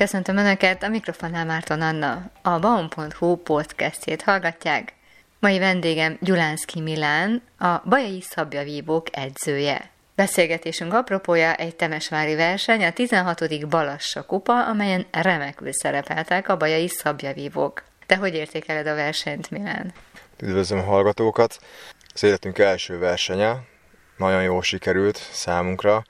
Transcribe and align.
Köszöntöm 0.00 0.36
Önöket, 0.36 0.82
a 0.82 0.88
mikrofonnál 0.88 1.44
Márton 1.44 1.80
Anna. 1.80 2.30
A 2.42 2.58
baum.hu 2.58 3.36
podcastjét 3.36 4.22
hallgatják. 4.22 4.92
Mai 5.38 5.58
vendégem 5.58 6.18
Gyulánszki 6.20 6.80
Milán, 6.80 7.42
a 7.58 7.82
Bajai 7.88 8.20
Szabjavívók 8.20 9.06
edzője. 9.16 9.90
Beszélgetésünk 10.14 10.92
apropója 10.92 11.54
egy 11.54 11.76
temesvári 11.76 12.34
verseny, 12.34 12.84
a 12.84 12.92
16. 12.92 13.68
Balassa 13.68 14.22
kupa, 14.22 14.66
amelyen 14.66 15.06
remekül 15.10 15.72
szerepeltek 15.72 16.48
a 16.48 16.56
Bajai 16.56 16.88
Szabjavívók. 16.88 17.82
Te 18.06 18.16
hogy 18.16 18.34
értékeled 18.34 18.86
a 18.86 18.94
versenyt, 18.94 19.50
Milán? 19.50 19.92
Üdvözlöm 20.42 20.78
a 20.78 20.82
hallgatókat! 20.82 21.58
Az 22.14 22.22
életünk 22.22 22.58
első 22.58 22.98
versenye, 22.98 23.56
nagyon 24.16 24.42
jól 24.42 24.62
sikerült 24.62 25.16
számunkra 25.32 26.04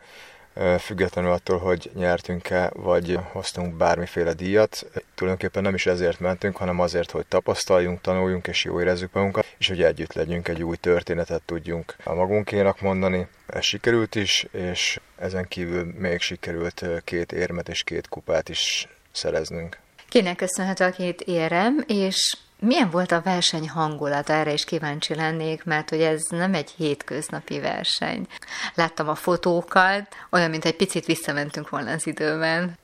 függetlenül 0.79 1.31
attól, 1.31 1.59
hogy 1.59 1.91
nyertünk-e, 1.95 2.71
vagy 2.75 3.19
hoztunk 3.33 3.75
bármiféle 3.75 4.33
díjat. 4.33 4.87
Tulajdonképpen 5.15 5.63
nem 5.63 5.75
is 5.75 5.87
ezért 5.87 6.21
mentünk, 6.21 6.57
hanem 6.57 6.81
azért, 6.81 7.11
hogy 7.11 7.27
tapasztaljunk, 7.27 8.01
tanuljunk 8.01 8.47
és 8.47 8.65
jó 8.65 8.81
érezzük 8.81 9.13
magunkat, 9.13 9.55
és 9.59 9.69
hogy 9.69 9.83
együtt 9.83 10.13
legyünk, 10.13 10.49
egy 10.49 10.63
új 10.63 10.77
történetet 10.77 11.43
tudjunk 11.43 11.97
a 12.05 12.15
magunkénak 12.15 12.81
mondani. 12.81 13.29
Ez 13.47 13.65
sikerült 13.65 14.15
is, 14.15 14.47
és 14.53 15.01
ezen 15.19 15.49
kívül 15.49 15.93
még 15.99 16.21
sikerült 16.21 16.85
két 17.05 17.33
érmet 17.33 17.69
és 17.69 17.83
két 17.83 18.09
kupát 18.09 18.49
is 18.49 18.89
szereznünk. 19.13 19.79
Kinek 20.11 20.37
köszönhető 20.37 20.85
a 20.85 20.91
két 20.91 21.21
érem, 21.21 21.85
és 21.87 22.37
milyen 22.59 22.91
volt 22.91 23.13
a 23.13 23.21
verseny 23.21 23.69
hangulata? 23.69 24.33
Erre 24.33 24.53
is 24.53 24.65
kíváncsi 24.65 25.15
lennék, 25.15 25.65
mert 25.65 25.89
hogy 25.89 26.01
ez 26.01 26.23
nem 26.29 26.55
egy 26.55 26.71
hétköznapi 26.71 27.61
verseny. 27.61 28.27
Láttam 28.75 29.09
a 29.09 29.15
fotókat, 29.15 30.07
olyan, 30.31 30.51
mint 30.51 30.65
egy 30.65 30.77
picit 30.77 31.05
visszamentünk 31.05 31.69
volna 31.69 31.91
az 31.91 32.07
időben. 32.07 32.79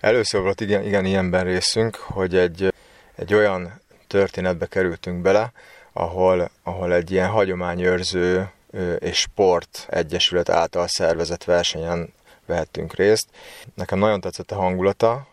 Először 0.00 0.40
volt 0.40 0.60
igen, 0.60 0.84
igen 0.84 1.04
ilyenben 1.04 1.44
részünk, 1.44 1.96
hogy 1.96 2.36
egy, 2.36 2.74
egy 3.16 3.34
olyan 3.34 3.80
történetbe 4.06 4.66
kerültünk 4.66 5.22
bele, 5.22 5.52
ahol, 5.92 6.50
ahol 6.62 6.94
egy 6.94 7.10
ilyen 7.10 7.28
hagyományőrző 7.28 8.50
és 8.98 9.18
sport 9.18 9.86
egyesület 9.90 10.48
által 10.48 10.86
szervezett 10.88 11.44
versenyen 11.44 12.12
vehettünk 12.46 12.94
részt. 12.94 13.28
Nekem 13.74 13.98
nagyon 13.98 14.20
tetszett 14.20 14.50
a 14.50 14.56
hangulata, 14.56 15.32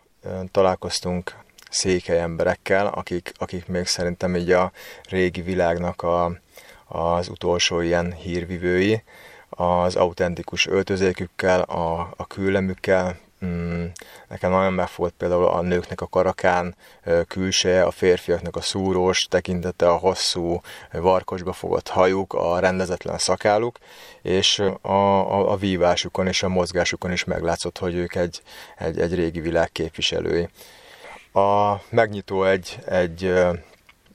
találkoztunk 0.50 1.36
székely 1.70 2.20
emberekkel, 2.20 2.86
akik, 2.86 3.32
akik 3.38 3.66
még 3.66 3.86
szerintem 3.86 4.36
így 4.36 4.50
a 4.50 4.72
régi 5.08 5.40
világnak 5.40 6.02
a, 6.02 6.38
az 6.86 7.28
utolsó 7.28 7.80
ilyen 7.80 8.12
hírvivői, 8.12 9.02
az 9.48 9.96
autentikus 9.96 10.66
öltözékükkel, 10.66 11.60
a, 11.60 12.12
a 12.16 12.26
küllemükkel, 12.26 13.18
Mm, 13.44 13.84
nekem 14.28 14.50
nagyon 14.50 14.72
megfolt 14.72 15.14
például 15.18 15.44
a 15.44 15.60
nőknek 15.60 16.00
a 16.00 16.06
karakán 16.06 16.74
külseje, 17.28 17.82
a 17.82 17.90
férfiaknak 17.90 18.56
a 18.56 18.60
szúrós 18.60 19.24
tekintete, 19.24 19.88
a 19.88 19.96
hosszú 19.96 20.60
varkosba 20.92 21.52
fogott 21.52 21.88
hajuk, 21.88 22.32
a 22.32 22.58
rendezetlen 22.58 23.18
szakáluk, 23.18 23.78
és 24.22 24.58
a, 24.58 24.88
a, 24.90 25.50
a 25.50 25.56
vívásukon 25.56 26.26
és 26.26 26.42
a 26.42 26.48
mozgásukon 26.48 27.12
is 27.12 27.24
meglátszott, 27.24 27.78
hogy 27.78 27.94
ők 27.94 28.14
egy, 28.14 28.42
egy, 28.78 29.00
egy 29.00 29.14
régi 29.14 29.40
világ 29.40 29.72
képviselői. 29.72 30.48
A 31.32 31.74
megnyitó 31.90 32.44
egy, 32.44 32.78
egy 32.86 33.34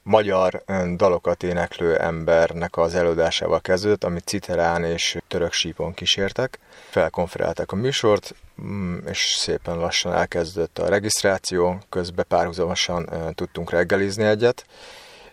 magyar 0.08 0.64
dalokat 0.96 1.44
éneklő 1.44 1.98
embernek 1.98 2.78
az 2.78 2.96
előadásával 2.96 3.60
kezdődött, 3.62 4.04
amit 4.04 4.28
citerán 4.28 4.84
és 4.84 5.18
török 5.28 5.52
sípon 5.52 5.94
kísértek. 5.94 6.60
Felkonferálták 6.90 7.72
a 7.72 7.76
műsort, 7.76 8.36
mm, 8.62 8.98
és 9.06 9.36
szépen 9.38 9.78
lassan 9.78 10.14
elkezdődött 10.14 10.80
a 10.80 10.90
regisztráció, 10.90 11.80
közben 11.90 12.26
párhuzamosan 12.28 13.10
tudtunk 13.36 13.70
reggelizni 13.70 14.24
egyet, 14.24 14.66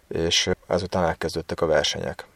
és 0.08 0.50
ezután 0.66 1.04
elkezdődtek 1.04 1.60
a 1.60 1.66
versenyek. 1.66 2.26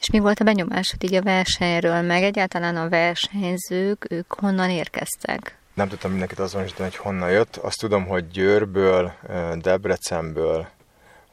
És 0.00 0.10
mi 0.10 0.18
volt 0.18 0.40
a 0.40 0.44
benyomásod 0.44 1.04
így 1.04 1.14
a 1.14 1.22
versenyről, 1.22 2.00
meg 2.02 2.22
egyáltalán 2.22 2.76
a 2.76 2.88
versenyzők, 2.88 4.06
ők 4.10 4.32
honnan 4.32 4.70
érkeztek? 4.70 5.58
nem 5.74 5.88
tudtam 5.88 6.10
mindenkit 6.10 6.38
azonosítani, 6.38 6.88
hogy 6.88 6.98
honnan 6.98 7.30
jött. 7.30 7.56
Azt 7.56 7.80
tudom, 7.80 8.06
hogy 8.06 8.28
Győrből, 8.28 9.12
Debrecenből, 9.54 10.68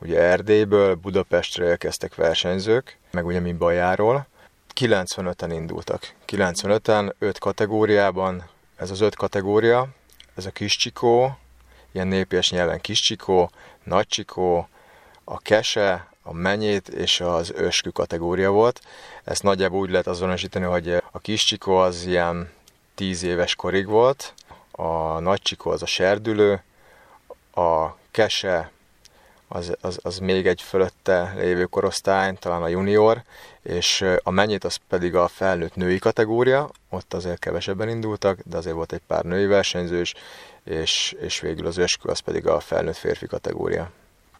ugye 0.04 0.20
Erdélyből, 0.20 0.96
Budapestre 0.96 1.66
érkeztek 1.66 2.16
versenyzők, 2.16 2.98
meg 3.12 3.26
ugye 3.26 3.40
mi 3.40 3.54
Bajáról. 3.54 4.28
95-en 4.76 5.50
indultak. 5.52 6.14
95-en, 6.28 7.14
5 7.20 7.40
kategóriában. 7.40 8.50
Ez 8.76 8.92
az 8.92 9.02
5 9.02 9.16
kategória, 9.16 9.88
ez 10.36 10.46
a 10.46 10.52
kis 10.52 10.76
csikó, 10.76 11.38
ilyen 11.92 12.08
népies 12.08 12.52
nyelven 12.52 12.82
kis 12.82 13.00
csikó, 13.00 13.52
nagy 13.84 14.08
csikó, 14.08 14.68
a 15.24 15.38
kese, 15.38 16.08
a 16.22 16.34
menyét 16.34 16.88
és 16.88 17.20
az 17.20 17.54
őskü 17.56 17.90
kategória 17.90 18.52
volt. 18.52 18.82
Ezt 19.24 19.44
nagyjából 19.44 19.80
úgy 19.80 19.90
lehet 19.90 20.08
azonosítani, 20.08 20.66
hogy 20.66 20.90
a 21.12 21.20
kis 21.20 21.44
csikó 21.44 21.76
az 21.76 22.06
ilyen 22.06 22.52
10 22.96 23.24
éves 23.24 23.56
korig 23.56 23.88
volt, 23.88 24.34
a 24.72 25.20
nagy 25.20 25.42
csikó 25.42 25.72
az 25.72 25.82
a 25.82 25.86
serdülő, 25.86 26.64
a 27.54 27.96
kese 28.12 28.72
az, 29.54 29.76
az, 29.82 30.00
az 30.04 30.18
még 30.18 30.48
egy 30.48 30.62
fölötte 30.62 31.34
lévő 31.38 31.66
korosztály, 31.66 32.34
talán 32.40 32.62
a 32.62 32.68
junior, 32.68 33.22
és 33.62 34.06
a 34.24 34.32
mennyit 34.32 34.64
az 34.64 34.76
pedig 34.90 35.16
a 35.16 35.28
felnőtt 35.28 35.76
női 35.76 36.00
kategória, 36.00 36.70
ott 36.90 37.14
azért 37.14 37.40
kevesebben 37.40 37.90
indultak, 37.90 38.40
de 38.44 38.58
azért 38.58 38.76
volt 38.76 38.94
egy 38.94 39.02
pár 39.08 39.24
női 39.24 39.46
versenyző 39.46 40.00
is, 40.00 40.14
és, 40.64 41.16
és 41.22 41.40
végül 41.40 41.66
az 41.66 41.78
öskü 41.78 42.10
az 42.10 42.20
pedig 42.20 42.48
a 42.48 42.60
felnőtt 42.60 42.98
férfi 42.98 43.26
kategória. 43.26 43.92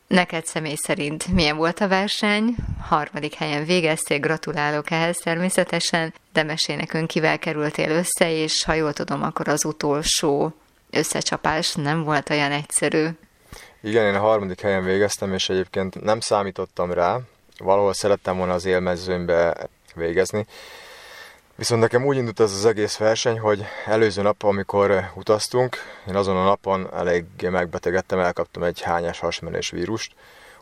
Neked 0.08 0.46
személy 0.46 0.76
szerint 0.76 1.28
milyen 1.28 1.58
volt 1.58 1.80
a 1.80 1.88
verseny? 1.88 2.56
Harmadik 2.82 3.34
helyen 3.34 3.66
végeztél, 3.66 4.20
gratulálok 4.20 4.92
ehhez 4.92 5.18
természetesen, 5.18 6.14
de 6.34 6.44
mesélj 6.44 6.78
nekünk, 6.78 7.08
kivel 7.08 7.40
kerültél 7.40 7.90
össze, 7.90 8.32
és 8.32 8.64
ha 8.64 8.74
jól 8.74 8.94
tudom, 8.94 9.24
akkor 9.24 9.48
az 9.48 9.66
utolsó 9.66 10.54
összecsapás 10.90 11.74
nem 11.74 12.04
volt 12.04 12.30
olyan 12.30 12.52
egyszerű. 12.52 13.08
Igen, 13.86 14.06
én 14.06 14.16
a 14.16 14.20
harmadik 14.20 14.62
helyen 14.62 14.84
végeztem, 14.84 15.34
és 15.34 15.50
egyébként 15.50 16.02
nem 16.02 16.20
számítottam 16.20 16.92
rá, 16.92 17.20
valahol 17.58 17.94
szerettem 17.94 18.38
volna 18.38 18.54
az 18.54 18.66
élmezőnybe 18.66 19.70
végezni, 19.96 20.46
Viszont 21.56 21.82
nekem 21.82 22.06
úgy 22.06 22.18
indult 22.18 22.40
ez 22.40 22.52
az 22.52 22.66
egész 22.66 22.98
verseny, 22.98 23.40
hogy 23.40 23.66
előző 23.86 24.22
nap, 24.22 24.44
amikor 24.44 25.12
utaztunk, 25.16 25.78
én 26.08 26.16
azon 26.16 26.38
a 26.38 26.44
napon 26.44 26.94
elég 26.94 27.26
megbetegedtem, 27.42 28.20
elkaptam 28.20 28.64
egy 28.64 28.82
hányás 28.82 29.20
hasmenés 29.20 29.70
vírust, 29.70 30.14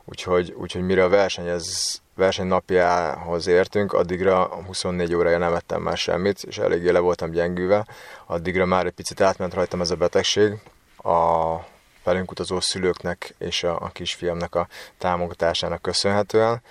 úgyhogy, 0.06 0.54
úgyhogy 0.58 0.82
mire 0.82 1.04
a 1.04 1.10
verseny, 1.10 1.48
ez, 1.48 1.96
verseny 2.16 2.48
napjához 2.48 3.48
értünk, 3.48 3.94
addigra 3.94 4.46
24 4.66 5.16
órája 5.16 5.38
nem 5.38 5.54
ettem 5.54 5.82
már 5.82 5.98
semmit, 5.98 6.44
és 6.44 6.58
eléggé 6.58 6.90
le 6.90 7.00
voltam 7.00 7.32
gyengülve, 7.32 7.86
addigra 8.26 8.66
már 8.66 8.86
egy 8.86 8.92
picit 8.92 9.22
átment 9.22 9.54
rajtam 9.54 9.82
ez 9.82 9.92
a 9.92 9.96
betegség. 9.96 10.54
A 10.98 11.56
velünk 12.04 12.32
utazó 12.32 12.60
szülőknek 12.60 13.34
és 13.38 13.64
a, 13.64 13.76
a 13.82 13.90
kisfiamnak 13.90 14.56
a 14.56 14.68
támogatásának 14.98 15.82
köszönhetően, 15.82 16.62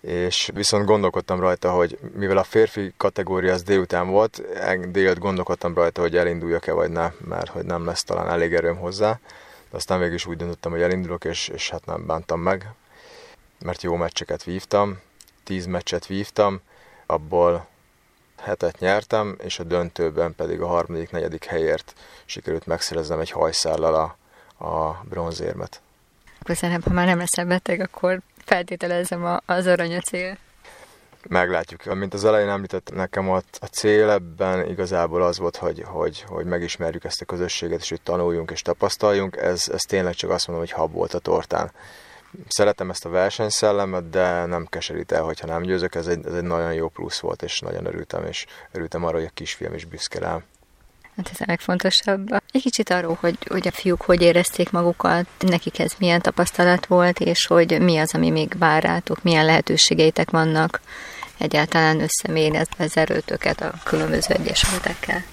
és 0.00 0.50
viszont 0.54 0.86
gondolkodtam 0.86 1.40
rajta, 1.40 1.70
hogy 1.70 1.98
mivel 2.14 2.36
a 2.36 2.42
férfi 2.42 2.92
kategória 2.96 3.52
az 3.52 3.62
délután 3.62 4.08
volt, 4.08 4.42
délt 4.90 5.18
gondolkodtam 5.18 5.74
rajta, 5.74 6.00
hogy 6.00 6.16
elinduljak-e 6.16 6.72
vagy 6.72 6.90
ne, 6.90 7.10
mert 7.18 7.50
hogy 7.50 7.64
nem 7.64 7.84
lesz 7.84 8.04
talán 8.04 8.28
elég 8.28 8.54
erőm 8.54 8.76
hozzá, 8.76 9.18
de 9.70 9.76
aztán 9.76 9.98
végig 9.98 10.14
is 10.14 10.26
úgy 10.26 10.36
döntöttem, 10.36 10.70
hogy 10.70 10.82
elindulok, 10.82 11.24
és, 11.24 11.48
és 11.48 11.70
hát 11.70 11.84
nem 11.84 12.06
bántam 12.06 12.40
meg, 12.40 12.72
mert 13.64 13.82
jó 13.82 13.96
meccseket 13.96 14.44
vívtam, 14.44 15.00
tíz 15.44 15.66
meccset 15.66 16.06
vívtam, 16.06 16.60
abból 17.06 17.66
hetet 18.36 18.78
nyertem, 18.78 19.36
és 19.42 19.58
a 19.58 19.64
döntőben 19.64 20.34
pedig 20.34 20.60
a 20.60 20.66
harmadik, 20.66 21.10
negyedik 21.10 21.44
helyért 21.44 21.94
sikerült 22.24 22.66
megszereznem 22.66 23.20
egy 23.20 23.30
hajszállal 23.30 23.94
a, 23.94 24.16
a 24.60 25.04
bronzérmet. 25.08 25.80
Köszönöm, 26.44 26.82
ha 26.82 26.92
már 26.92 27.06
nem 27.06 27.18
leszel 27.18 27.46
beteg, 27.46 27.80
akkor 27.80 28.20
feltételezem 28.44 29.40
az 29.46 29.66
arany 29.66 29.96
a 29.96 30.00
cél. 30.00 30.38
Meglátjuk. 31.28 31.94
Mint 31.94 32.14
az 32.14 32.24
elején 32.24 32.48
említett 32.48 32.92
nekem, 32.94 33.30
a, 33.30 33.36
a 33.36 33.66
cél 33.66 34.10
ebben 34.10 34.68
igazából 34.68 35.22
az 35.22 35.38
volt, 35.38 35.56
hogy, 35.56 35.82
hogy, 35.86 36.24
hogy 36.28 36.44
megismerjük 36.44 37.04
ezt 37.04 37.20
a 37.20 37.24
közösséget, 37.24 37.80
és 37.80 37.88
hogy 37.88 38.02
tanuljunk 38.02 38.50
és 38.50 38.62
tapasztaljunk. 38.62 39.36
Ez, 39.36 39.68
ez 39.72 39.80
tényleg 39.80 40.14
csak 40.14 40.30
azt 40.30 40.46
mondom, 40.46 40.66
hogy 40.66 40.74
hab 40.74 40.92
volt 40.92 41.14
a 41.14 41.18
tortán. 41.18 41.72
Szeretem 42.48 42.90
ezt 42.90 43.04
a 43.04 43.08
versenyszellemet, 43.08 44.10
de 44.10 44.44
nem 44.44 44.66
keserít 44.66 45.12
el, 45.12 45.22
hogyha 45.22 45.46
nem 45.46 45.62
győzök. 45.62 45.94
Ez 45.94 46.06
egy, 46.06 46.26
ez 46.26 46.34
egy 46.34 46.42
nagyon 46.42 46.72
jó 46.74 46.88
plusz 46.88 47.18
volt, 47.18 47.42
és 47.42 47.60
nagyon 47.60 47.86
örültem, 47.86 48.24
és 48.24 48.46
örültem 48.72 49.04
arra, 49.04 49.16
hogy 49.16 49.26
a 49.26 49.34
kisfiam 49.34 49.74
is 49.74 49.84
büszke 49.84 50.18
rám. 50.18 50.44
Hát 51.16 51.30
ez 51.32 51.40
a 51.40 51.44
legfontosabb. 51.46 52.42
Egy 52.52 52.62
kicsit 52.62 52.90
arról, 52.90 53.16
hogy, 53.20 53.38
hogy 53.48 53.66
a 53.66 53.70
fiúk 53.70 54.02
hogy 54.02 54.22
érezték 54.22 54.70
magukat, 54.70 55.26
nekik 55.38 55.78
ez 55.78 55.92
milyen 55.98 56.20
tapasztalat 56.20 56.86
volt, 56.86 57.20
és 57.20 57.46
hogy 57.46 57.80
mi 57.80 57.98
az, 57.98 58.14
ami 58.14 58.30
még 58.30 58.58
vár 58.58 58.82
rátok, 58.82 59.22
milyen 59.22 59.44
lehetőségeitek 59.44 60.30
vannak 60.30 60.80
egyáltalán 61.38 62.00
összemérni 62.00 62.62
az 62.78 62.96
erőtöket 62.96 63.60
a 63.60 63.72
különböző 63.84 64.34
egyesületekkel. 64.34 65.24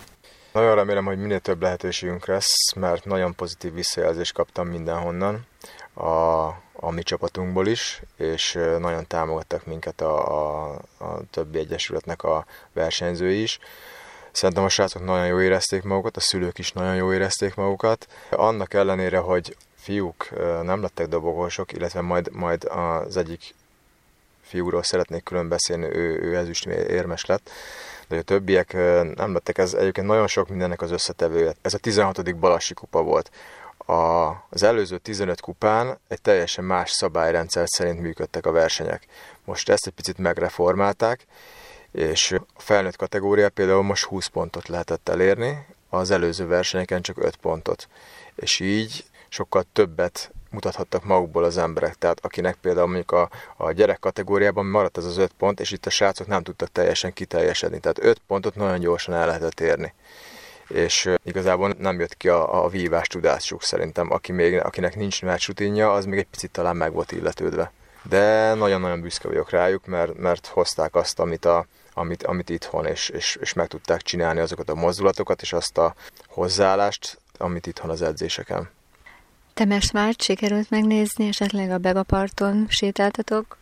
Nagyon 0.52 0.76
remélem, 0.76 1.06
hogy 1.06 1.18
minél 1.18 1.40
több 1.40 1.62
lehetőségünk 1.62 2.26
lesz, 2.26 2.74
mert 2.76 3.06
nagyon 3.06 3.36
pozitív 3.36 3.74
visszajelzést 3.74 4.34
kaptam 4.34 4.68
mindenhonnan, 4.68 5.46
a, 5.94 6.46
a 6.74 6.92
mi 6.92 7.04
csapatunkból 7.04 7.68
is, 7.68 8.02
és 8.18 8.60
nagyon 8.80 9.08
támogattak 9.08 9.66
minket 9.66 10.02
a, 10.02 10.28
a, 10.28 10.74
a 10.98 11.20
többi 11.32 11.60
egyesületnek 11.60 12.24
a 12.24 12.46
versenyzői 12.74 13.42
is. 13.42 13.60
Szerintem 14.38 14.64
a 14.64 14.70
srácok 14.70 15.04
nagyon 15.04 15.26
jó 15.26 15.42
érezték 15.42 15.84
magukat, 15.84 16.18
a 16.18 16.20
szülők 16.20 16.58
is 16.58 16.72
nagyon 16.72 16.96
jó 16.96 17.14
érezték 17.14 17.56
magukat. 17.56 18.08
Annak 18.30 18.74
ellenére, 18.74 19.18
hogy 19.18 19.58
fiúk 19.76 20.30
nem 20.64 20.82
lettek 20.82 21.08
dobogósok, 21.08 21.72
illetve 21.72 22.02
majd, 22.02 22.30
majd 22.32 22.64
az 22.64 23.18
egyik 23.18 23.56
fiúról 24.42 24.84
szeretnék 24.84 25.24
külön 25.24 25.48
beszélni, 25.48 25.86
ő, 25.86 26.22
ő 26.22 26.36
ezüst 26.36 26.66
érmes 26.66 27.26
lett, 27.26 27.50
de 28.08 28.18
a 28.18 28.22
többiek 28.22 28.74
nem 29.16 29.34
lettek. 29.34 29.58
Ez 29.58 29.74
egyébként 29.74 30.08
nagyon 30.08 30.28
sok 30.28 30.50
mindennek 30.50 30.82
az 30.82 30.92
összetevője. 30.92 31.56
Ez 31.62 31.74
a 31.74 31.78
16. 31.78 32.36
Balassi 32.36 32.74
kupa 32.74 33.02
volt. 33.02 33.32
A, 33.78 34.28
az 34.50 34.64
előző 34.64 34.98
15 34.98 35.42
kupán 35.42 36.00
egy 36.08 36.22
teljesen 36.22 36.64
más 36.64 36.92
szabályrendszer 36.92 37.68
szerint 37.68 38.00
működtek 38.02 38.46
a 38.46 38.52
versenyek. 38.52 39.08
Most 39.46 39.70
ezt 39.70 39.88
egy 39.88 39.94
picit 39.94 40.18
megreformálták, 40.18 41.26
és 41.92 42.32
a 42.32 42.62
felnőtt 42.62 42.96
kategória 42.96 43.50
például 43.50 43.84
most 43.84 44.04
20 44.04 44.28
pontot 44.28 44.68
lehetett 44.68 45.10
elérni, 45.10 45.66
az 45.90 46.12
előző 46.12 46.48
versenyeken 46.48 47.02
csak 47.02 47.24
5 47.24 47.36
pontot. 47.36 47.88
És 48.36 48.60
így 48.60 49.04
sokkal 49.30 49.64
többet 49.74 50.32
mutathattak 50.50 51.04
magukból 51.04 51.44
az 51.44 51.58
emberek. 51.58 51.96
Tehát 51.96 52.26
akinek 52.26 52.56
például 52.56 52.88
mondjuk 52.88 53.12
a, 53.12 53.30
a 53.58 53.72
gyerek 53.72 54.00
kategóriában 54.00 54.66
maradt 54.66 54.98
ez 54.98 55.06
az 55.06 55.18
5 55.18 55.32
pont, 55.38 55.60
és 55.60 55.72
itt 55.72 55.86
a 55.86 55.90
srácok 55.90 56.28
nem 56.28 56.44
tudtak 56.44 56.72
teljesen 56.72 57.14
kiteljesedni. 57.14 57.80
Tehát 57.80 58.04
5 58.04 58.22
pontot 58.28 58.56
nagyon 58.56 58.80
gyorsan 58.80 59.14
el 59.14 59.26
lehetett 59.26 59.60
érni. 59.60 59.94
És 60.68 61.10
igazából 61.24 61.74
nem 61.78 62.00
jött 62.00 62.18
ki 62.18 62.30
a, 62.30 62.64
a 62.64 62.68
vívás 62.68 63.08
tudásuk 63.08 63.64
szerintem. 63.64 64.12
Aki 64.12 64.32
még, 64.32 64.60
akinek 64.60 64.96
nincs 64.96 65.48
rutinja, 65.48 65.94
az 65.94 66.06
még 66.06 66.20
egy 66.20 66.28
picit 66.28 66.52
talán 66.52 66.76
meg 66.76 66.94
volt 66.94 67.12
illetődve. 67.12 67.72
De 68.10 68.54
nagyon-nagyon 68.54 69.02
büszke 69.02 69.28
vagyok 69.28 69.50
rájuk, 69.50 69.86
mert, 69.86 70.18
mert 70.18 70.48
hozták 70.48 70.96
azt, 70.96 71.20
amit 71.20 71.46
a, 71.46 71.66
amit, 71.94 72.24
amit 72.24 72.50
itthon, 72.50 72.86
és, 72.86 73.10
és, 73.10 73.38
és 73.42 73.54
meg 73.54 73.68
tudták 73.68 74.02
csinálni 74.02 74.40
azokat 74.40 74.70
a 74.70 74.76
mozdulatokat, 74.76 75.42
és 75.42 75.54
azt 75.54 75.78
a 75.78 75.96
hozzáállást, 76.28 77.20
amit 77.38 77.68
itthon 77.68 77.90
az 77.90 78.02
edzéseken. 78.02 78.70
Temesvárt 79.54 80.22
sikerült 80.22 80.70
megnézni, 80.70 81.28
esetleg 81.28 81.72
a 81.72 81.78
Begaparton 81.78 82.66
sétáltatok? 82.70 83.58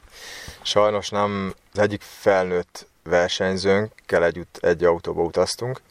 Sajnos 0.61 1.09
nem. 1.09 1.53
Az 1.73 1.79
egyik 1.79 2.01
felnőtt 2.01 2.87
versenyzőnkkel 3.03 4.25
együtt 4.25 4.57
egy 4.57 4.83
autóba 4.83 5.21
utaztunk, 5.21 5.81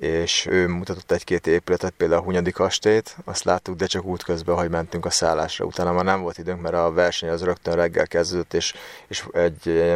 és 0.00 0.46
ő 0.46 0.68
mutatott 0.68 1.10
egy-két 1.10 1.46
épületet, 1.46 1.92
például 1.96 2.20
a 2.20 2.24
Hunyadi 2.24 2.50
kastélyt, 2.50 3.16
azt 3.24 3.44
láttuk, 3.44 3.76
de 3.76 3.86
csak 3.86 4.04
útközben, 4.04 4.56
hogy 4.56 4.70
mentünk 4.70 5.06
a 5.06 5.10
szállásra. 5.10 5.64
Utána 5.64 5.92
már 5.92 6.04
nem 6.04 6.20
volt 6.20 6.38
időnk, 6.38 6.60
mert 6.60 6.74
a 6.74 6.92
verseny 6.92 7.28
az 7.28 7.42
rögtön 7.42 7.74
reggel 7.74 8.06
kezdődött, 8.06 8.54
és, 8.54 8.74
és 9.08 9.24
egy 9.32 9.94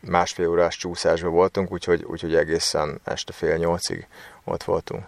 másfél 0.00 0.48
órás 0.48 0.76
csúszásban 0.76 1.30
voltunk, 1.30 1.72
úgyhogy, 1.72 2.04
úgyhogy 2.04 2.34
egészen 2.34 3.00
este 3.04 3.32
fél 3.32 3.56
nyolcig 3.56 4.06
ott 4.44 4.62
voltunk. 4.62 5.04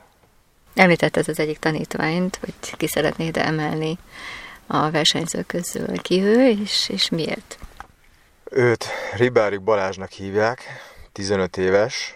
Említett 0.75 1.17
ez 1.17 1.29
az 1.29 1.39
egyik 1.39 1.59
tanítványt, 1.59 2.37
hogy 2.37 2.77
ki 2.77 2.87
szeretnéd 2.87 3.37
emelni 3.37 3.99
a 4.67 4.91
versenyzők 4.91 5.47
közül. 5.47 5.99
Ki 5.99 6.23
ő, 6.23 6.49
és, 6.49 6.89
és 6.89 7.09
miért? 7.09 7.59
Őt 8.51 8.87
Ribárik 9.17 9.63
Balázsnak 9.63 10.11
hívják, 10.11 10.63
15 11.13 11.57
éves, 11.57 12.15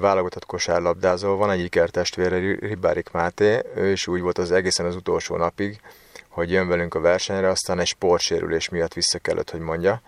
válogatott 0.00 0.46
kosárlabdázó, 0.46 1.36
van 1.36 1.50
egy 1.50 1.60
ikertestvére, 1.60 2.38
Ribárik 2.58 3.10
Máté, 3.10 3.62
ő 3.74 3.90
is 3.90 4.06
úgy 4.06 4.20
volt 4.20 4.38
az 4.38 4.52
egészen 4.52 4.86
az 4.86 4.96
utolsó 4.96 5.36
napig, 5.36 5.80
hogy 6.28 6.50
jön 6.50 6.68
velünk 6.68 6.94
a 6.94 7.00
versenyre, 7.00 7.48
aztán 7.48 7.78
egy 7.78 7.86
sportsérülés 7.86 8.68
miatt 8.68 8.94
vissza 8.94 9.18
kellett, 9.18 9.50
hogy 9.50 9.60
mondja. 9.60 10.00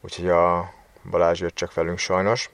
Úgyhogy 0.00 0.28
a 0.28 0.72
Balázs 1.10 1.40
jött 1.40 1.54
csak 1.54 1.74
velünk 1.74 1.98
sajnos, 1.98 2.50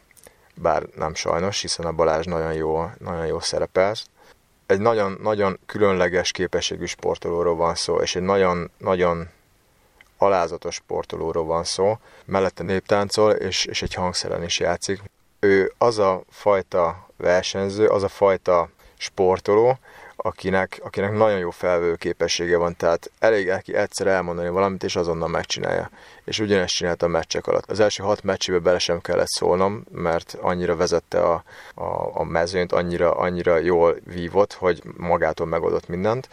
bár 0.55 0.83
nem 0.97 1.15
sajnos, 1.15 1.61
hiszen 1.61 1.87
a 1.87 1.93
Balázs 1.93 2.25
nagyon 2.25 2.53
jó, 2.53 2.91
nagyon 2.99 3.27
jó 3.27 3.41
szerepel. 3.41 3.95
Egy 4.67 4.81
nagyon, 4.81 5.19
nagyon 5.23 5.59
különleges 5.67 6.31
képességű 6.31 6.85
sportolóról 6.85 7.57
van 7.57 7.75
szó, 7.75 7.97
és 7.97 8.17
egy 8.17 8.23
nagyon, 8.23 8.71
nagyon 8.79 9.29
alázatos 10.19 10.75
sportolóról 10.75 11.45
van 11.45 11.65
szó. 11.65 11.99
Mellette 12.25 12.63
néptáncol, 12.63 13.33
és, 13.33 13.65
és 13.65 13.83
egy 13.83 13.95
hangszeren 13.95 14.43
is 14.43 14.59
játszik. 14.59 15.03
Ő 15.45 15.73
az 15.79 15.99
a 15.99 16.23
fajta 16.31 17.09
versenyző, 17.17 17.87
az 17.87 18.03
a 18.03 18.09
fajta 18.09 18.69
sportoló, 18.97 19.79
akinek, 20.17 20.81
akinek 20.83 21.13
nagyon 21.13 21.39
jó 21.39 21.51
felvő 21.51 21.95
képessége 21.95 22.57
van, 22.57 22.77
tehát 22.77 23.11
elég 23.19 23.47
neki 23.47 23.75
egyszer 23.75 24.07
elmondani 24.07 24.49
valamit, 24.49 24.83
és 24.83 24.97
azonnal 24.97 25.29
megcsinálja. 25.29 25.91
És 26.25 26.39
ugyanezt 26.39 26.75
csinálta 26.75 27.07
a 27.07 27.09
meccsek 27.09 27.47
alatt. 27.47 27.71
Az 27.71 27.81
első 27.81 28.03
hat 28.03 28.23
meccsébe 28.23 28.59
bele 28.59 28.79
sem 28.79 29.01
kellett 29.01 29.29
szólnom, 29.29 29.85
mert 29.91 30.37
annyira 30.41 30.77
vezette 30.77 31.21
a, 31.21 31.43
a, 31.75 32.19
a 32.21 32.25
mezőnyt, 32.25 32.73
annyira, 32.73 33.17
annyira 33.17 33.59
jól 33.59 33.97
vívott, 34.05 34.53
hogy 34.53 34.83
magától 34.97 35.47
megoldott 35.47 35.89
mindent. 35.89 36.29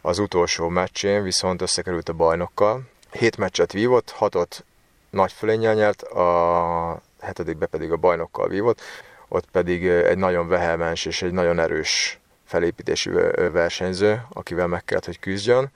Az 0.00 0.18
utolsó 0.18 0.68
meccsén 0.68 1.22
viszont 1.22 1.62
összekerült 1.62 2.08
a 2.08 2.12
bajnokkal. 2.12 2.82
Hét 3.10 3.36
meccset 3.36 3.72
vívott, 3.72 4.10
hatot 4.10 4.64
nagy 5.10 5.32
fölénnyel 5.32 5.74
nyert, 5.74 6.02
a 6.02 7.00
hetedikbe 7.20 7.66
pedig 7.66 7.92
a 7.92 7.96
bajnokkal 7.96 8.48
vívott, 8.48 8.80
ott 9.28 9.46
pedig 9.52 9.86
egy 9.86 10.18
nagyon 10.18 10.48
vehelmens 10.48 11.06
és 11.06 11.22
egy 11.22 11.32
nagyon 11.32 11.58
erős 11.58 12.20
felépítési 12.44 13.10
versenyző, 13.52 14.22
akivel 14.32 14.66
meg 14.66 14.84
kellett, 14.84 15.04
hogy 15.04 15.18
küzdjön. 15.18 15.70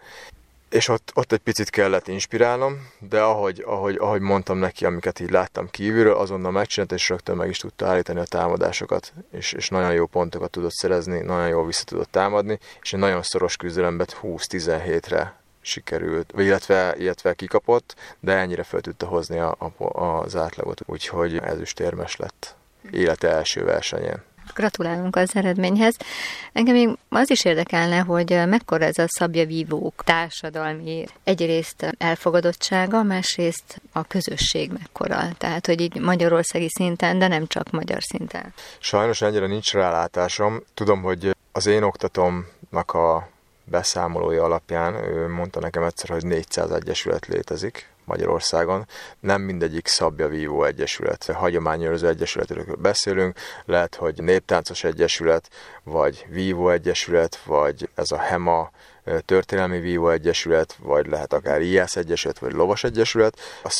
És 0.70 0.88
ott, 0.88 1.10
ott 1.14 1.32
egy 1.32 1.38
picit 1.38 1.70
kellett 1.70 2.08
inspirálnom, 2.08 2.88
de 2.98 3.20
ahogy, 3.20 3.62
ahogy, 3.66 3.96
ahogy 4.00 4.20
mondtam 4.20 4.58
neki, 4.58 4.84
amiket 4.84 5.20
így 5.20 5.30
láttam 5.30 5.70
kívülről, 5.70 6.14
azonnal 6.14 6.50
megcsinált, 6.50 6.92
és 6.92 7.08
rögtön 7.08 7.36
meg 7.36 7.48
is 7.48 7.58
tudta 7.58 7.86
állítani 7.86 8.20
a 8.20 8.24
támadásokat, 8.24 9.12
és, 9.32 9.52
és 9.52 9.68
nagyon 9.68 9.92
jó 9.92 10.06
pontokat 10.06 10.50
tudott 10.50 10.72
szerezni, 10.72 11.18
nagyon 11.18 11.48
jól 11.48 11.66
vissza 11.66 11.84
tudott 11.84 12.10
támadni, 12.10 12.58
és 12.82 12.92
egy 12.92 13.00
nagyon 13.00 13.22
szoros 13.22 13.56
küzdelemben 13.56 14.06
20-17-re 14.22 15.43
sikerült, 15.64 16.30
vagy 16.34 16.44
illetve, 16.44 16.94
illetve 16.98 17.34
kikapott, 17.34 17.94
de 18.20 18.32
ennyire 18.32 18.62
fel 18.62 18.80
tudta 18.80 19.06
hozni 19.06 19.38
a, 19.38 19.56
a, 19.78 20.00
az 20.00 20.36
átlagot, 20.36 20.80
úgyhogy 20.86 21.36
ezüstérmes 21.36 22.16
lett 22.16 22.54
élete 22.90 23.28
első 23.28 23.64
versenyén. 23.64 24.22
Gratulálunk 24.54 25.16
az 25.16 25.36
eredményhez. 25.36 25.96
Engem 26.52 26.74
még 26.74 26.88
az 27.08 27.30
is 27.30 27.44
érdekelne, 27.44 27.98
hogy 27.98 28.30
mekkora 28.46 28.84
ez 28.84 28.98
a 28.98 29.04
szabja 29.06 29.46
vívók 29.46 30.02
társadalmi 30.04 31.04
egyrészt 31.24 31.94
elfogadottsága, 31.98 33.02
másrészt 33.02 33.80
a 33.92 34.04
közösség 34.04 34.72
mekkora. 34.72 35.28
Tehát, 35.38 35.66
hogy 35.66 35.80
így 35.80 36.00
magyarországi 36.00 36.68
szinten, 36.68 37.18
de 37.18 37.28
nem 37.28 37.46
csak 37.46 37.70
magyar 37.70 38.02
szinten. 38.02 38.52
Sajnos 38.78 39.22
ennyire 39.22 39.46
nincs 39.46 39.72
rálátásom. 39.72 40.62
Tudom, 40.74 41.02
hogy 41.02 41.36
az 41.52 41.66
én 41.66 41.82
oktatomnak 41.82 42.92
a 42.92 43.28
beszámolója 43.64 44.44
alapján 44.44 44.94
ő 44.94 45.28
mondta 45.28 45.60
nekem 45.60 45.82
egyszer, 45.82 46.08
hogy 46.08 46.24
400 46.24 46.70
egyesület 46.70 47.26
létezik 47.26 47.88
Magyarországon. 48.04 48.86
Nem 49.20 49.40
mindegyik 49.40 49.86
szabjavívó 49.86 50.64
egyesület, 50.64 51.24
hagyományőrző 51.24 52.08
egyesületről 52.08 52.76
beszélünk, 52.78 53.38
lehet, 53.64 53.94
hogy 53.94 54.22
néptáncos 54.22 54.84
egyesület, 54.84 55.50
vagy 55.82 56.26
vívó 56.28 56.68
egyesület, 56.68 57.36
vagy 57.44 57.88
ez 57.94 58.10
a 58.10 58.18
HEMA, 58.18 58.70
történelmi 59.24 59.80
vívó 59.80 60.08
egyesület, 60.08 60.76
vagy 60.82 61.06
lehet 61.06 61.32
akár 61.32 61.60
IASZ 61.60 61.96
egyesület, 61.96 62.38
vagy 62.38 62.52
lovas 62.52 62.84
egyesület. 62.84 63.38
A 63.62 63.70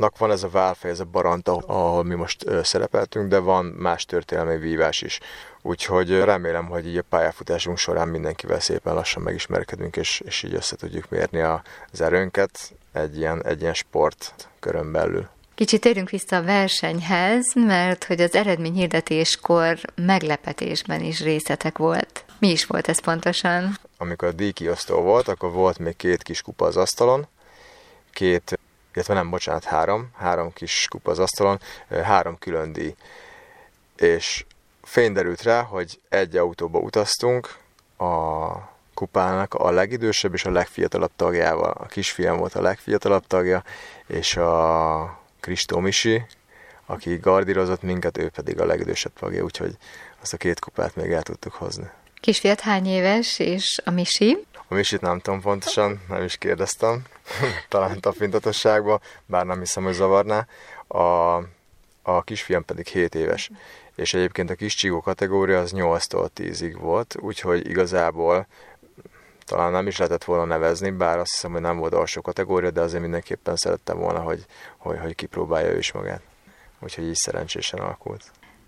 szabjavívók 0.00 0.18
van 0.18 0.30
ez 0.30 0.42
a 0.42 0.48
válfej, 0.48 0.90
ez 0.90 1.00
a 1.00 1.04
baranta, 1.04 1.56
ahol 1.66 2.04
mi 2.04 2.14
most 2.14 2.44
szerepeltünk, 2.62 3.28
de 3.28 3.38
van 3.38 3.64
más 3.64 4.04
történelmi 4.04 4.56
vívás 4.56 5.02
is. 5.02 5.20
Úgyhogy 5.62 6.10
remélem, 6.10 6.66
hogy 6.66 6.86
így 6.86 6.96
a 6.96 7.02
pályafutásunk 7.08 7.78
során 7.78 8.08
mindenkivel 8.08 8.60
szépen 8.60 8.94
lassan 8.94 9.22
megismerkedünk, 9.22 9.96
és, 9.96 10.20
és 10.24 10.42
így 10.42 10.54
össze 10.54 10.76
tudjuk 10.76 11.08
mérni 11.10 11.40
az 11.40 12.00
erőnket 12.00 12.72
egy 12.92 13.16
ilyen, 13.16 13.44
egy 13.44 13.60
ilyen 13.60 13.74
sport 13.74 14.48
körön 14.60 14.92
belül. 14.92 15.28
Kicsit 15.54 15.80
térjünk 15.80 16.10
vissza 16.10 16.36
a 16.36 16.42
versenyhez, 16.42 17.54
mert 17.54 18.04
hogy 18.04 18.20
az 18.20 18.34
eredményhirdetéskor 18.34 19.78
meglepetésben 19.94 21.00
is 21.00 21.20
részletek 21.20 21.78
volt. 21.78 22.24
Mi 22.38 22.50
is 22.50 22.64
volt 22.66 22.88
ez 22.88 23.00
pontosan? 23.00 23.76
Amikor 23.98 24.28
a 24.28 24.32
díjkiosztó 24.32 25.00
volt, 25.00 25.28
akkor 25.28 25.52
volt 25.52 25.78
még 25.78 25.96
két 25.96 26.22
kis 26.22 26.42
kupa 26.42 26.66
az 26.66 26.76
asztalon, 26.76 27.26
két, 28.12 28.58
illetve 28.94 29.14
nem, 29.14 29.30
bocsánat, 29.30 29.64
három, 29.64 30.10
három 30.16 30.52
kis 30.52 30.86
kupa 30.90 31.10
az 31.10 31.18
asztalon, 31.18 31.60
három 31.88 32.38
külön 32.38 32.72
díj. 32.72 32.94
És 33.96 34.44
fény 34.82 35.12
derült 35.12 35.42
rá, 35.42 35.62
hogy 35.62 36.00
egy 36.08 36.36
autóba 36.36 36.78
utaztunk, 36.78 37.58
a 37.98 38.52
kupának 38.94 39.54
a 39.54 39.70
legidősebb 39.70 40.34
és 40.34 40.44
a 40.44 40.50
legfiatalabb 40.50 41.10
tagjával. 41.16 41.70
A 41.70 41.86
kisfiam 41.86 42.36
volt 42.36 42.54
a 42.54 42.60
legfiatalabb 42.60 43.26
tagja, 43.26 43.64
és 44.06 44.36
a 44.36 45.20
Kristó 45.40 45.78
Misi, 45.78 46.22
aki 46.86 47.16
gardírozott 47.16 47.82
minket, 47.82 48.18
ő 48.18 48.28
pedig 48.28 48.60
a 48.60 48.64
legidősebb 48.64 49.12
tagja, 49.12 49.42
úgyhogy 49.42 49.76
azt 50.22 50.32
a 50.32 50.36
két 50.36 50.60
kupát 50.60 50.96
még 50.96 51.10
el 51.10 51.22
tudtuk 51.22 51.52
hozni. 51.52 51.90
Kisfiat 52.20 52.60
hány 52.60 52.86
éves, 52.86 53.38
és 53.38 53.80
a 53.84 53.90
Misi? 53.90 54.46
A 54.70 54.74
Misit 54.74 55.00
nem 55.00 55.18
tudom 55.18 55.40
pontosan, 55.40 56.00
nem 56.08 56.22
is 56.22 56.36
kérdeztem, 56.36 57.02
talán 57.68 58.00
tapintatosságban, 58.00 59.00
bár 59.26 59.46
nem 59.46 59.58
hiszem, 59.58 59.82
hogy 59.84 59.92
zavarná. 59.92 60.46
A, 60.86 61.34
a 62.02 62.22
kisfiam 62.24 62.64
pedig 62.64 62.86
7 62.86 63.14
éves, 63.14 63.50
és 63.94 64.14
egyébként 64.14 64.50
a 64.50 64.54
kis 64.54 64.74
csigó 64.74 65.00
kategória 65.00 65.60
az 65.60 65.72
8-tól 65.74 66.28
10-ig 66.36 66.76
volt, 66.78 67.16
úgyhogy 67.20 67.68
igazából 67.68 68.46
talán 69.44 69.72
nem 69.72 69.86
is 69.86 69.96
lehetett 69.96 70.24
volna 70.24 70.44
nevezni, 70.44 70.90
bár 70.90 71.18
azt 71.18 71.32
hiszem, 71.32 71.52
hogy 71.52 71.60
nem 71.60 71.78
volt 71.78 71.94
alsó 71.94 72.20
kategória, 72.20 72.70
de 72.70 72.80
azért 72.80 73.02
mindenképpen 73.02 73.56
szerettem 73.56 73.98
volna, 73.98 74.20
hogy, 74.20 74.44
hogy, 74.76 74.98
hogy 74.98 75.14
kipróbálja 75.14 75.70
ő 75.70 75.78
is 75.78 75.92
magát. 75.92 76.22
Úgyhogy 76.80 77.04
így 77.04 77.14
szerencsésen 77.14 77.80
alakult. 77.80 78.24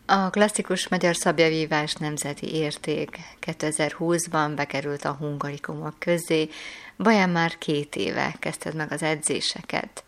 A 0.06 0.30
klasszikus 0.30 0.88
magyar 0.88 1.16
szabjavívás 1.16 1.94
nemzeti 1.94 2.54
érték 2.54 3.18
2020-ban 3.47 4.52
bekerült 4.56 5.04
a 5.04 5.12
hungarikumok 5.12 5.99
közé, 5.99 6.49
vajon 6.97 7.28
már 7.30 7.59
két 7.59 7.97
éve 7.97 8.37
kezdted 8.38 8.75
meg 8.75 8.92
az 8.92 9.02
edzéseket. 9.02 10.04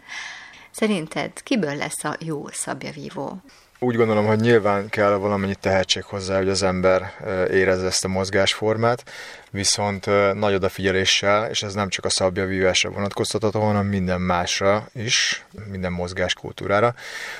Szerinted 0.71 1.43
kiből 1.43 1.77
lesz 1.77 2.05
a 2.05 2.17
jó 2.19 2.49
szabjavívó? 2.49 3.41
Úgy 3.85 3.97
gondolom, 3.97 4.27
hogy 4.27 4.41
nyilván 4.41 4.89
kell 4.89 5.13
valamennyi 5.15 5.55
tehetség 5.55 6.03
hozzá, 6.03 6.37
hogy 6.37 6.49
az 6.49 6.63
ember 6.63 7.13
érezze 7.51 7.87
ezt 7.87 8.05
a 8.05 8.09
mozgásformát, 8.09 9.05
viszont 9.51 10.07
nagy 10.35 10.55
odafigyeléssel, 10.55 11.51
és 11.51 11.63
ez 11.63 11.75
nem 11.75 11.89
csak 11.89 12.05
a 12.05 12.09
szabjavívásra 12.09 12.91
vonatkoztatható, 12.91 13.61
hanem 13.61 13.87
minden 13.87 14.21
másra 14.21 14.89
is, 14.93 15.45
minden 15.71 15.93
mozgáskultúrára, 15.93 16.95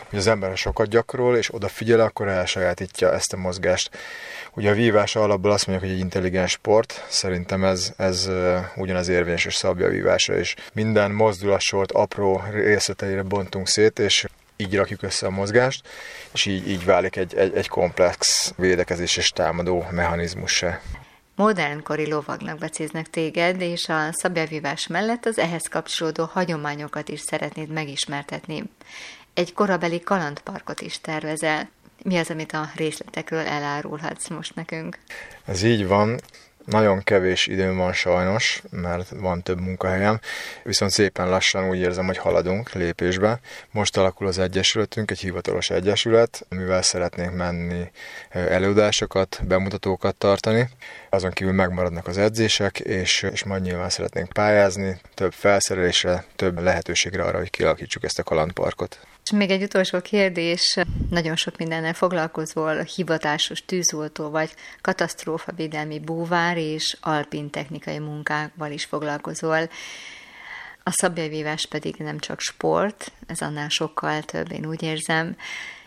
hogy 0.09 0.19
az 0.19 0.27
ember 0.27 0.57
sokat 0.57 0.89
gyakorol, 0.89 1.37
és 1.37 1.55
odafigyel, 1.55 2.01
akkor 2.01 2.29
elsajátítja 2.29 3.13
ezt 3.13 3.33
a 3.33 3.37
mozgást. 3.37 3.91
Ugye 4.55 4.71
a 4.71 4.75
vívás 4.75 5.17
alapból 5.17 5.51
azt 5.51 5.67
mondják, 5.67 5.89
hogy 5.89 5.99
egy 5.99 6.05
intelligens 6.05 6.51
sport, 6.51 7.05
szerintem 7.09 7.65
ez, 7.65 7.93
ez 7.97 8.31
ugyanaz 8.77 9.09
érvényes 9.09 9.45
és 9.45 9.55
szabjavívásra 9.55 10.39
is. 10.39 10.55
Minden 10.73 11.11
mozdulatsort 11.11 11.93
apró 11.93 12.43
részleteire 12.53 13.23
bontunk 13.23 13.69
szét, 13.69 13.99
és 13.99 14.27
így 14.65 14.77
rakjuk 14.77 15.03
össze 15.03 15.27
a 15.27 15.31
mozgást, 15.31 15.89
és 16.33 16.47
így, 16.47 16.69
így 16.69 16.85
válik 16.85 17.17
egy, 17.17 17.35
egy, 17.35 17.55
egy 17.55 17.69
komplex 17.69 18.53
védekezés 18.57 19.17
és 19.17 19.31
támadó 19.31 19.87
mechanizmussá. 19.91 20.81
Modernkori 21.37 22.09
lovagnak 22.09 22.59
becéznek 22.59 23.11
téged, 23.11 23.61
és 23.61 23.89
a 23.89 24.09
szabjavívás 24.13 24.87
mellett 24.87 25.27
az 25.27 25.39
ehhez 25.39 25.69
kapcsolódó 25.69 26.25
hagyományokat 26.25 27.09
is 27.09 27.21
szeretnéd 27.21 27.69
megismertetni. 27.69 28.63
Egy 29.35 29.53
korabeli 29.53 30.01
kalandparkot 30.01 30.81
is 30.81 31.01
tervezel. 31.01 31.69
Mi 32.03 32.17
az, 32.17 32.31
amit 32.31 32.53
a 32.53 32.71
részletekről 32.75 33.47
elárulhatsz 33.47 34.29
most 34.29 34.55
nekünk? 34.55 34.99
Ez 35.45 35.63
így 35.63 35.87
van. 35.87 36.21
Nagyon 36.65 37.03
kevés 37.03 37.47
időm 37.47 37.77
van 37.77 37.93
sajnos, 37.93 38.63
mert 38.71 39.09
van 39.09 39.43
több 39.43 39.61
munkahelyem, 39.61 40.21
viszont 40.63 40.91
szépen 40.91 41.29
lassan 41.29 41.69
úgy 41.69 41.79
érzem, 41.79 42.07
hogy 42.07 42.19
haladunk 42.19 42.73
lépésbe. 42.73 43.41
Most 43.71 43.97
alakul 43.97 44.27
az 44.27 44.39
Egyesületünk, 44.39 45.11
egy 45.11 45.19
hivatalos 45.19 45.71
egyesület, 45.71 46.47
amivel 46.51 46.83
szeretnénk 46.83 47.35
menni 47.35 47.91
előadásokat, 48.31 49.41
bemutatókat 49.47 50.17
tartani. 50.17 50.69
Azon 51.11 51.31
kívül 51.31 51.53
megmaradnak 51.53 52.07
az 52.07 52.19
edzések, 52.19 52.81
és, 52.81 53.23
és 53.23 53.45
majd 53.45 53.63
nyilván 53.63 53.91
szeretnénk 53.91 54.33
pályázni, 54.33 55.01
több 55.15 55.33
felszerelésre, 55.33 56.25
több 56.37 56.61
lehetőségre 56.61 57.23
arra, 57.23 57.39
hogy 57.39 57.51
kialakítsuk 57.51 58.05
ezt 58.05 58.19
a 58.19 58.23
kalandparkot. 58.23 58.99
És 59.25 59.31
még 59.31 59.51
egy 59.51 59.63
utolsó 59.63 60.01
kérdés, 60.01 60.79
nagyon 61.11 61.37
sok 61.37 61.57
mindennel 61.57 61.95
foglalkozol, 61.95 62.83
hivatásos 62.83 63.65
tűzoltó 63.65 64.31
vagy 64.31 64.55
katasztrófavédelmi 64.81 65.99
búvár 65.99 66.57
és 66.57 66.97
alpin 67.01 67.51
technikai 67.51 67.99
munkákkal 67.99 68.71
is 68.71 68.85
foglalkozol. 68.85 69.71
A 70.83 70.91
szabjavívás 70.91 71.67
pedig 71.67 71.95
nem 71.99 72.19
csak 72.19 72.41
sport, 72.41 73.13
ez 73.27 73.41
annál 73.41 73.69
sokkal 73.69 74.23
több, 74.23 74.53
én 74.53 74.67
úgy 74.67 74.83
érzem. 74.83 75.37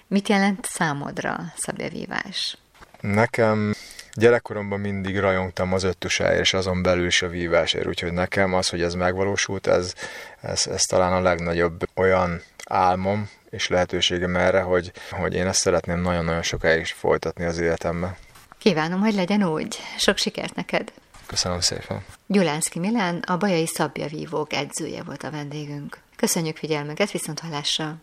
Mit 0.08 0.30
jelent 0.30 0.66
számodra 0.66 1.54
szabjavívás? 1.56 2.58
Nekem 3.02 3.74
gyerekkoromban 4.18 4.80
mindig 4.80 5.20
rajongtam 5.20 5.74
az 5.74 5.84
öttusáért, 5.84 6.40
és 6.40 6.54
azon 6.54 6.82
belül 6.82 7.06
is 7.06 7.22
a 7.22 7.28
vívásért, 7.28 7.88
úgyhogy 7.88 8.14
nekem 8.14 8.54
az, 8.54 8.70
hogy 8.70 8.82
ez 8.82 8.94
megvalósult, 8.94 9.68
ez, 9.68 9.94
ez, 10.42 10.68
ez 10.68 10.82
talán 10.82 11.14
a 11.14 11.22
legnagyobb 11.22 11.84
olyan 11.96 12.42
álmom 12.66 13.30
és 13.50 13.68
lehetőségem 13.68 14.36
erre, 14.36 14.62
hogy, 14.62 14.92
hogy 15.12 15.34
én 15.34 15.48
ezt 15.48 15.60
szeretném 15.60 16.02
nagyon-nagyon 16.02 16.42
sokáig 16.42 16.82
is 16.82 16.92
folytatni 16.92 17.46
az 17.46 17.58
életemben. 17.58 18.16
Kívánom, 18.58 19.00
hogy 19.00 19.14
legyen 19.14 19.44
úgy. 19.44 19.78
Sok 19.98 20.18
sikert 20.18 20.56
neked! 20.56 20.92
Köszönöm 21.26 21.60
szépen! 21.60 22.06
Gyulánszki 22.28 22.80
Milán, 22.80 23.24
a 23.26 23.38
Bajai 23.38 23.68
Szabjavívók 23.68 24.54
edzője 24.54 25.04
volt 25.04 25.24
a 25.24 25.32
vendégünk. 25.32 25.98
Köszönjük 26.16 26.58
figyelmüket, 26.58 27.12
viszont 27.12 27.40
hallásra! 27.40 27.98